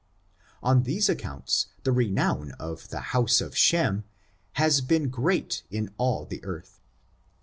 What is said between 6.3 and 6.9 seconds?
earth.